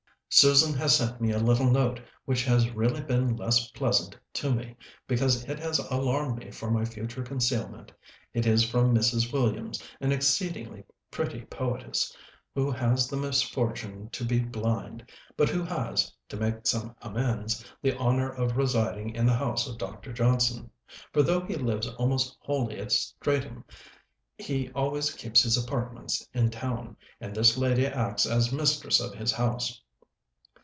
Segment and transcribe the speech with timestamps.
[0.33, 4.77] Susan has sent me a little note which has really been less pleasant to me,
[5.05, 7.91] because it has alarmed me for my future concealment.
[8.33, 9.33] It is from Mrs.
[9.33, 12.15] Williams, an exceeding pretty poetess,
[12.55, 17.97] who has the misfortune to be blind, but who has, to make some amends, the
[17.97, 20.13] honor of residing in the house of Dr.
[20.13, 20.71] Johnson;
[21.11, 23.65] for though he lives almost wholly at Streatham,
[24.37, 29.33] he always keeps his apartments in town, and this lady acts as mistress of his
[29.33, 29.81] house.